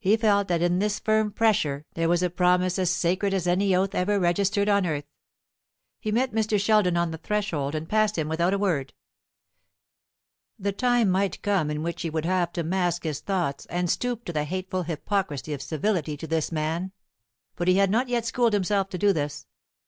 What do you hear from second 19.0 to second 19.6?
this.